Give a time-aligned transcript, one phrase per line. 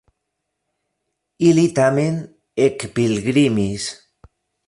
[1.49, 2.17] Ili tamen
[2.67, 3.85] ekpilgrimis.